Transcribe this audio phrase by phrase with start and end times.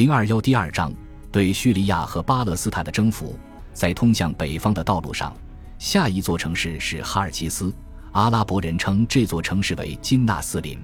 [0.00, 0.90] 零二幺第二章
[1.30, 3.38] 对叙利亚和巴勒斯坦的征服，
[3.74, 5.36] 在通向北方的道路上，
[5.78, 7.70] 下一座城市是哈尔基斯。
[8.12, 10.78] 阿拉伯人称这座城市为金纳斯林。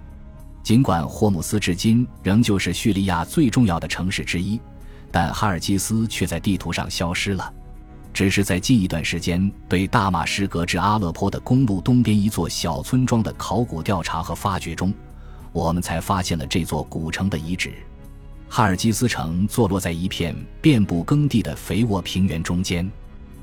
[0.62, 4.60] 尽管霍姆斯至今仍旧是叙利亚最重要的城市之一，
[5.10, 7.50] 但哈尔基斯却在地图上消失了。
[8.12, 14.92] 只是在近一段时间对大马士革至阿勒颇的公路东边一座小村庄的考古调查和发掘中，
[15.54, 17.72] 我们才发现了这座古城的遗址。
[18.48, 22.90] 哈尔基斯城坐落在一片遍布耕地的肥沃平原中间，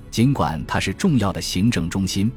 [0.10, 2.32] 尽管它是重要的行政中心，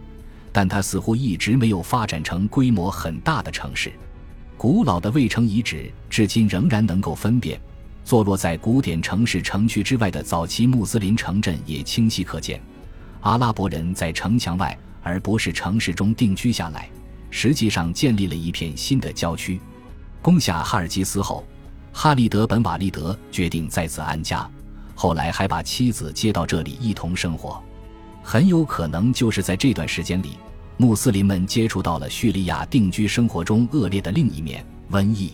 [0.53, 3.93] 但它似乎一直没有发展成规模很大的城市。
[4.59, 7.59] 古老的卫城遗址至今仍然能够分辨，
[8.05, 12.61] 坐落在古典城市城区之外的早期穆斯林城镇也清晰可见。
[13.21, 16.91] 阿拉伯人在城墙外而不是城市中定居下来，
[17.31, 19.61] 实际上建立了一片新的郊区。
[20.21, 21.47] 攻下哈尔基斯后。
[21.99, 24.47] 哈利德本瓦利德决定在此安家，
[24.95, 27.59] 后来还把妻子接到这里一同生活。
[28.23, 30.37] 很有可能就是在这段时间里，
[30.77, 34.63] 穆斯林们接触到了叙利亚定居生活中恶劣的另一面——
[34.93, 35.33] 瘟疫。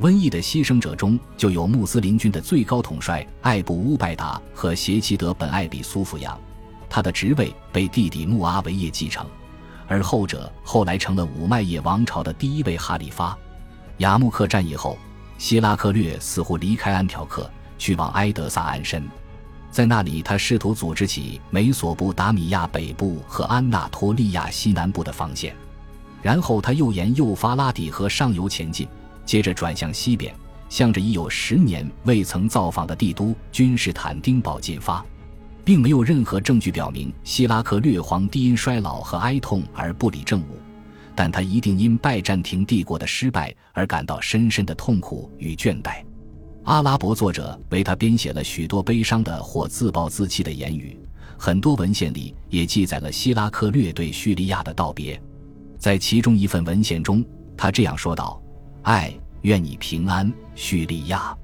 [0.00, 6.36] 瘟疫的牺牲者中就有穆斯林军的最高统帅艾布乌拜达和携妻德本艾比苏富扬，
[6.90, 9.24] 他的职位被弟弟穆阿维叶继承，
[9.86, 13.38] 而后者后来成了五麦叶王朝的第一位哈里发。
[13.98, 14.98] 雅木克战役后。
[15.38, 19.04] 希拉克略似乎离开安条克，去往埃德萨安身，
[19.70, 25.54] 在那里，他试图组织起美索不达米亚北部和安纳托利亚西南部的防线，
[26.22, 28.88] 然后他又沿幼发拉底河上游前进，
[29.26, 30.34] 接着转向西边，
[30.68, 35.04] 向着已有十年未曾造访的帝都君士坦丁堡进发，
[35.64, 40.58] 并没有任何证据表明希拉克略皇帝因衰老和哀痛而不理政务。
[41.16, 46.02] 但他一定因拜占庭帝国的失败而感到深深的痛苦与倦怠。
[46.64, 50.98] 阿拉伯作者为他编写了许多悲伤的或自暴自弃的言语，
[51.38, 55.20] 很多文献里也记载了希拉克略对叙利亚的道别。
[55.78, 57.22] 在其中一份文献中，
[57.56, 58.42] 他这样说道
[58.82, 59.12] ：“爱，
[59.42, 61.36] 愿你平安，叙利亚。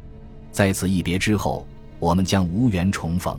[0.50, 1.66] 在此一别之后，
[1.98, 3.38] 我们将无缘重逢，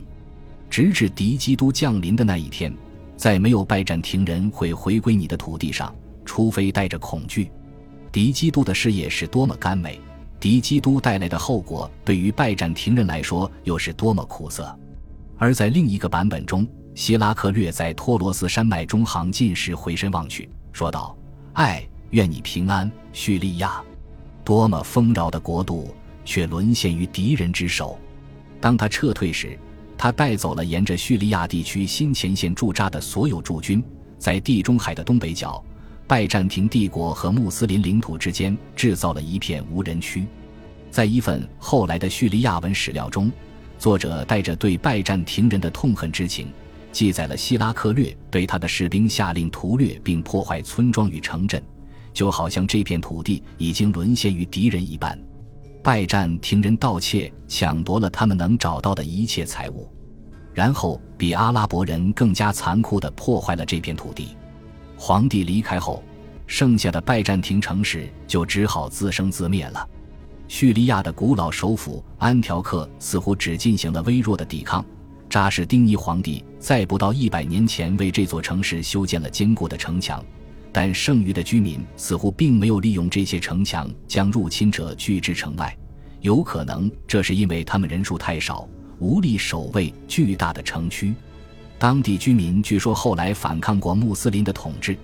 [0.70, 2.72] 直至敌基督降临的那一天，
[3.16, 5.92] 在没有拜占庭人会回归你的土地上。”
[6.24, 7.50] 除非带着恐惧，
[8.10, 10.00] 敌基督的事业是多么甘美，
[10.38, 14.76] 敌基督带来的后果对于拜占庭人来说又是多么苦涩。
[15.38, 21.16] 而在另一个版本中，希拉克略在托罗斯山脉中行进时回身望去，说道
[21.54, 23.82] ：“爱，愿你平安，叙利亚。
[24.44, 25.94] 多么丰饶的国度，
[26.24, 27.98] 却沦陷于敌人之手。
[28.60, 29.58] 当他撤退时，
[29.96, 33.82] 他带走了沿着叙利亚地区新前线驻扎的所有驻军，
[34.18, 35.64] 在地中海的东北角。”
[36.06, 40.26] 拜占庭帝国和穆斯林领土之间制造了一片无人区。
[40.90, 43.32] 在一份后来的叙利亚文史料中，
[43.78, 46.52] 作者带着对拜占庭人的痛恨之情，
[46.92, 51.62] 记载了希拉克略对他的士兵下令屠掠并破坏村庄与城镇，
[52.12, 55.18] 就好像这片土地已经沦陷于敌人一般。
[55.82, 59.88] 拜占庭人盗窃、抢夺了他们能找到的一切财物，
[60.52, 64.36] 然后比阿拉伯人更加残酷地破坏了这片土地。
[65.04, 66.00] 皇帝离开后，
[66.46, 69.84] 剩下的拜占庭城市就只好自生自灭了。
[70.46, 74.84] 叙利亚的古老首府安条克似乎只进行了微弱的抵抗。
[75.28, 80.24] 扎什丁尼皇帝在不到一百年前为这座城市修建了坚固的城墙，
[80.70, 85.76] 但剩余的居民似乎并没有利用这些城墙将入侵者拒之城外。
[86.20, 88.68] 有可能这是因为他们人数太少，
[89.00, 91.12] 无力守卫巨大的城区。
[91.82, 94.96] 当地居民据说后来反抗过穆斯林的统治，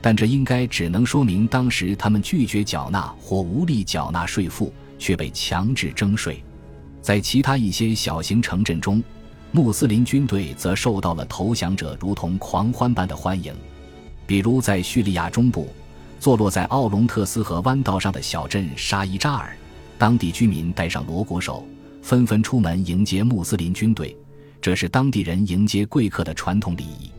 [0.00, 6.42] 但这应该只能说明当时他们拒绝缴纳或无力缴纳税赋，却被强制征税。
[7.02, 9.04] 在其他一些小型城镇中，
[9.52, 13.52] 穆斯林军队则受到了投降者如同狂欢般的欢迎。
[14.26, 15.68] 比如在叙利亚中部，
[16.18, 19.54] 坐落在奥隆特斯河弯道上的小镇沙伊扎尔，
[19.98, 21.68] 当地居民带上锣鼓手，
[22.00, 24.16] 纷纷出门迎接穆斯林军队。
[24.64, 27.10] 这是当地人迎接贵客的传统礼仪。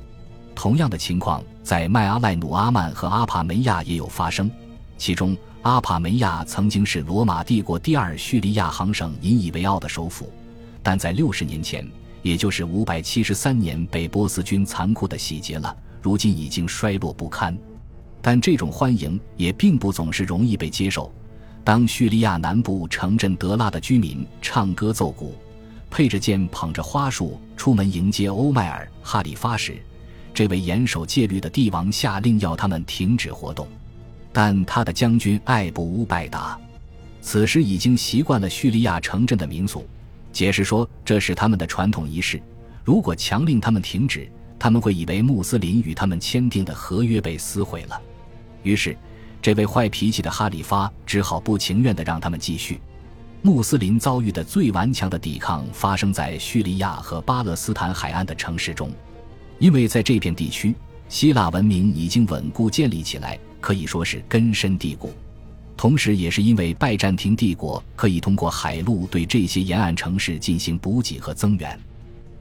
[0.56, 4.50] 同样的情况在麦阿赖努阿曼和阿帕梅亚也有发生。
[4.98, 10.34] 其中，阿帕梅亚曾经是罗马帝国第二叙利亚行省引以为傲的首府，
[10.82, 11.88] 但在六十年前，
[12.24, 17.56] 也就是五百七十三年，被波斯军残酷地洗劫了，如今已经衰落不堪。
[18.24, 21.14] 但这种欢迎也并不总是容易被接受。
[21.64, 25.36] 当叙利亚南部城镇德拉的居民唱歌奏鼓。
[25.90, 29.78] 配着剑，捧着花束出门迎接欧迈尔·哈里发时，
[30.34, 33.68] 这位严守戒律的帝王下令要他们停止活动。
[34.34, 36.60] 但他的将军艾布乌拜达
[37.22, 39.88] 此时已经习惯了叙利亚城镇的民俗，
[40.34, 42.42] 解释说这是他们的传统仪式。
[42.84, 44.30] 如果强令他们停止，
[44.60, 48.00] 他们会以为穆斯林与他们签订的合约被撕毁了。
[48.62, 48.96] 于是，
[49.42, 52.80] 这位坏脾气的哈里发只好不情愿地让他们继续。
[53.46, 58.90] 穆斯林遭遇的最顽强的抵抗发生在叙利亚和巴勒斯坦海岸的城市中，
[59.60, 60.74] 因为在这片地区，
[61.10, 65.14] 希腊文明已经稳固建立起来，可以说是根深蒂固。
[65.78, 71.80] 同时，也是因为拜占庭帝国可以通过海路对这些沿岸城市进行补给和增援。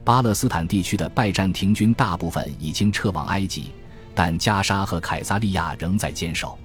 [0.03, 3.65] 巴勒斯坦地区的拜占庭军大部分已经撤往埃及，
[4.15, 6.57] 但加沙和凯撒利亚仍在坚守。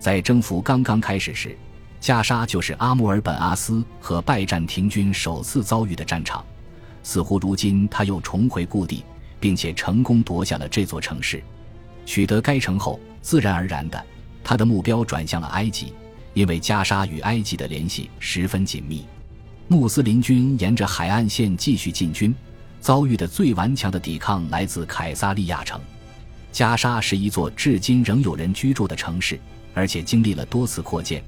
[0.00, 1.56] 在征服刚刚开始时。
[2.06, 6.44] 加沙就是阿穆尔本阿斯和拜占庭军首次遭遇的战场，
[7.02, 9.02] 似乎如今他又重回故地，
[9.40, 11.42] 并且成功夺下了这座城市。
[12.04, 14.00] 取得该城后，自然而然的，
[14.44, 15.92] 他的目标转向了埃及，
[16.32, 19.04] 因为加沙与埃及的联系十分紧密。
[19.66, 22.32] 穆斯林军沿着海岸线继续进军，
[22.80, 25.80] 遭遇的最顽强的抵抗来自凯撒利亚城。
[26.52, 29.36] 加沙是一座至今仍有人居住的城市，
[29.74, 31.20] 而且经历了多次扩建。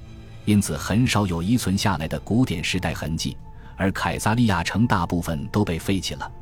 [0.49, 3.37] 因此，很少有遗存下来的古典时代痕迹，
[3.77, 6.33] 而凯撒利亚城大部分都被废弃了。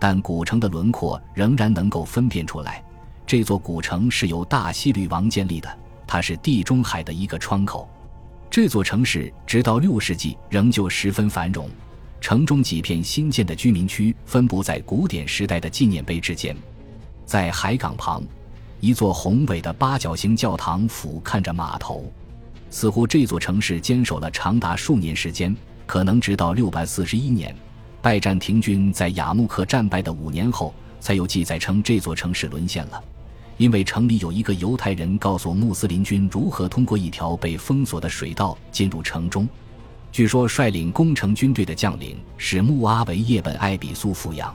[0.00, 2.82] 但古城的轮廓仍然能够分辨出来。
[3.24, 5.78] 这座古城是由大西律王建立的，
[6.08, 7.88] 它是地中海的一个窗口。
[8.50, 11.70] 这座城市直到六世纪仍旧十分繁荣。
[12.20, 16.56] 城中几片新建的居民区分布在古典时代的纪念碑之间。
[17.24, 18.24] 在海港旁，
[18.80, 22.12] 一座宏伟的八角形教堂俯瞰着码头。
[22.72, 25.54] 似乎这座城市坚守了长达数年时间，
[25.86, 27.54] 可能直到六百四十一年，
[28.00, 33.04] 拜占庭军在雅木克战败的五年后，才有记载称这座城市沦陷了。
[33.58, 39.46] 因为城里有一个犹太人告诉穆斯林军如何通过一条被封锁的水道进入城中。
[40.10, 44.52] 据说率领攻城军队的将领是穆阿维叶本艾比苏抚养。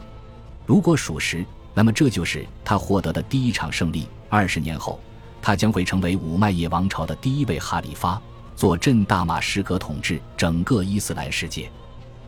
[0.65, 4.07] 如果属实，那么这就是他获得的第一场胜利。
[4.27, 4.99] 二十年后。
[5.41, 8.21] 他将会成为五麦叶王朝的第一位哈里发，
[8.55, 11.69] 坐镇大马士革统治整个伊斯兰世界。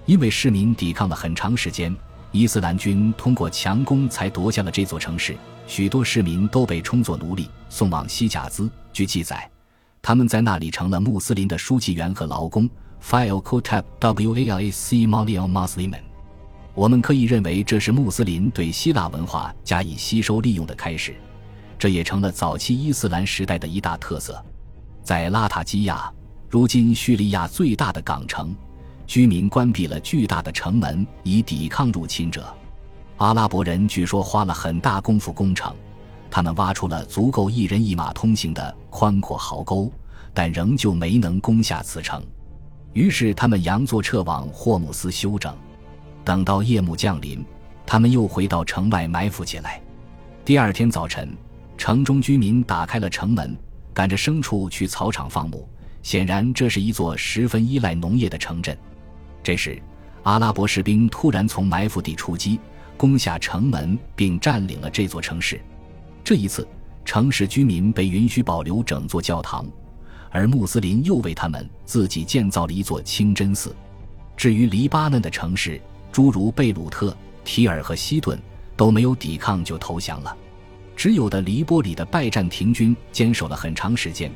[0.05, 1.95] 因为市民抵抗了很长时间，
[2.31, 5.35] 伊斯兰军通过强攻才夺下了这座城市。
[5.67, 8.69] 许多市民都被充作奴隶，送往西贾兹。
[8.91, 9.47] 据记载，
[10.01, 12.69] 他们在那里成了穆斯林的书记员和劳工。
[13.01, 16.01] File Kotab Walac Malial Musliman。
[16.73, 21.15] 我们可以认为这是穆斯林对希腊文化加以吸收利用的开始。
[21.79, 24.43] 这也成了早期伊斯兰时代的一大特色。
[25.01, 26.11] 在拉塔基亚，
[26.49, 28.53] 如今叙利亚最大的港城，
[29.07, 32.53] 居民关闭了巨大的城门以抵抗入侵者。
[33.15, 35.73] 阿拉伯人据说花了很大功夫攻城，
[36.29, 39.89] 他们挖出了足够一人一马通行的宽阔壕沟，
[40.33, 42.21] 但仍旧没能攻下此城。
[42.91, 45.55] 于是他们佯作撤往霍姆斯休整。
[46.25, 47.43] 等到夜幕降临，
[47.85, 49.81] 他们又回到城外埋伏起来。
[50.43, 51.35] 第二天早晨。
[51.79, 53.57] 城中居民打开了城门，
[53.93, 55.65] 赶着牲畜去草场放牧。
[56.03, 58.77] 显然，这是一座十分依赖农业的城镇。
[59.41, 59.81] 这时，
[60.23, 62.59] 阿拉伯士兵突然从埋伏地出击，
[62.97, 65.59] 攻下城门，并占领了这座城市。
[66.21, 66.67] 这一次，
[67.05, 69.65] 城市居民被允许保留整座教堂，
[70.31, 73.73] 而穆斯林又为他们自己建造了一座清真寺。
[74.35, 75.81] 至于黎巴嫩的城市，
[76.11, 78.37] 诸如贝鲁特、提尔和西顿，
[78.75, 80.35] 都没有抵抗就投降了。
[80.99, 84.29] 只有的黎波里的拜占庭军坚守了很长时间，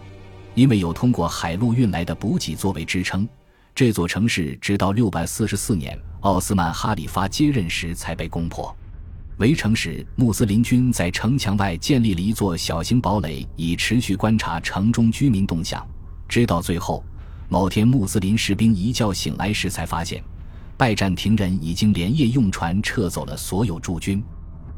[0.55, 3.27] 因为有通过海路运来的补给作为支撑，
[3.75, 8.74] 这座城市直到六百四十四年奥斯曼哈里发接任时才被攻破。
[9.39, 15.86] 围城时，穆斯林军在城墙外建立了一座小型堡垒，以持续观察城中居民动向。
[16.29, 17.03] 直到最后，
[17.50, 20.24] 某天穆斯林士兵一觉醒来时，才发现
[20.77, 24.24] 拜占庭人已经连夜用船撤走了所有驻军。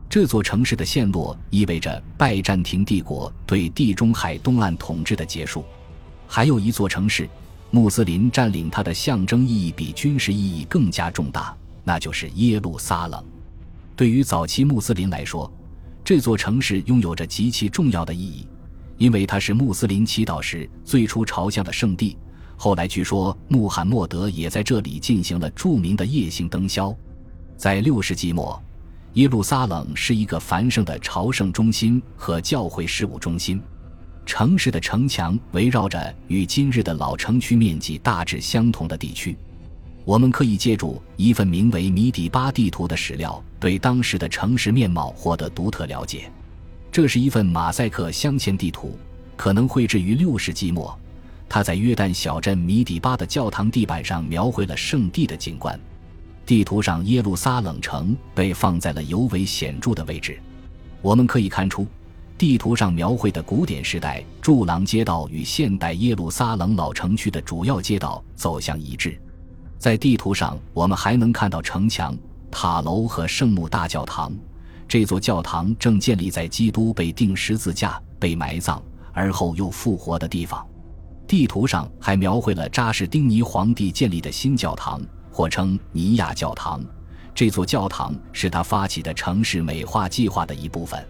[0.10, 5.66] 这座城市的陷落意味着拜占庭帝国对地中海东岸统治的结束。
[6.28, 7.28] 还有一座城市，
[7.72, 13.24] 穆斯林占领它的象征意义比军事意义更加重大，那就是耶路撒冷。
[13.96, 15.52] 对于早期穆斯林来说，
[16.04, 18.48] 这座城市拥有着极其重要的意义，
[18.98, 22.18] 因为它是穆斯林祈祷时最初朝向的圣地。
[22.56, 26.96] 后来据说穆罕默德也在这里进行了著名的夜行灯宵。
[27.58, 28.62] 在六世纪末。
[29.16, 33.62] 耶路撒冷是一个繁盛的朝圣中心和教会事务中心，
[34.26, 39.38] 城市的城墙围绕着与今日的老城区面积大致相同的地区。
[40.04, 46.30] 我们可以借助一份名为《米底巴地图》的史料，对当时的城市面貌获得独特了解。
[46.92, 49.00] 这是一份马赛克镶嵌地图，
[49.38, 50.94] 可能绘制于六世纪末。
[51.48, 55.80] 他在约旦小镇米底巴的教堂地板上描绘了圣地的景观。
[56.46, 60.40] 地图上耶路撒冷城被放在了尤为显著的位置。
[61.02, 61.88] 我们可以看出，
[62.38, 69.20] 地图上描绘的古典时代柱廊街道与现代耶路撒冷老城区的主要街道走向一致。
[69.78, 72.16] 在地图上，我们还能看到城墙、
[72.52, 74.32] 塔楼和圣母大教堂。
[74.88, 78.82] 这座教堂正建立在基督被钉十字架、被埋葬
[79.14, 80.66] 而后又复活的地方。
[81.28, 85.02] 地图上还描绘了扎什丁尼皇帝建立的新教堂，
[85.36, 86.82] 或称尼亚教堂。
[87.34, 91.06] 这座教堂是他发起的城市美化计划的一部分。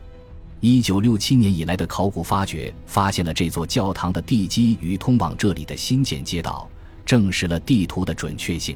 [0.59, 6.67] 一九六七年以来的考古发掘发现了这座教堂的地基与通往这里的新建街道。
[7.05, 8.75] 证实了地图的准确性。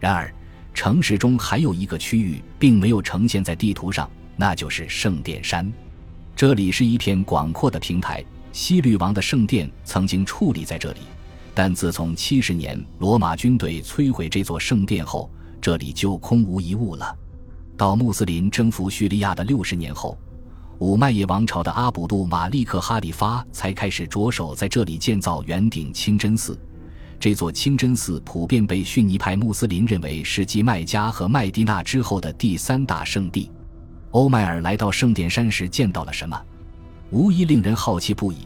[0.00, 0.34] 然而，
[0.74, 5.72] 城市中还有一个区域并没有呈现在地图上，那就是圣殿山。
[6.34, 11.02] 这里是一片广阔的平台，西律王的圣殿曾经矗立在这里。
[11.54, 15.30] 但自从七十年罗马军队摧毁这座圣殿后，
[15.60, 17.14] 这里就空无一物了。
[17.76, 20.16] 到穆斯林征服叙利亚的六十年后，
[20.78, 26.58] 五麦叶王朝的阿卜杜马利克哈里发才开始着手在这里建造圆顶清真寺。
[27.20, 33.50] 这座清真寺普遍被逊尼派穆斯林认为是继麦加和麦地那之后的第三大圣地。
[34.10, 36.40] 欧迈尔来到圣殿山时见到了什么？
[37.10, 38.38] 无疑令人好奇不已。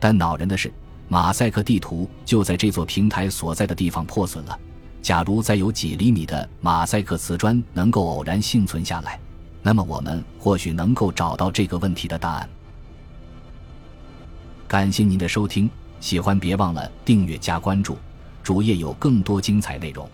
[0.00, 0.72] 但恼人的是，
[1.14, 4.58] 马赛克地图就在这座平台所在的地方破损了。
[5.00, 9.16] 假如再有几厘米的马赛克瓷砖能够偶然幸存下来，
[9.62, 12.48] 那么我们或许能够找到这个问题的答案。
[14.66, 17.96] 感谢您的收听，喜欢别忘了订阅加关注。
[18.42, 20.10] 主页有更多精彩内容。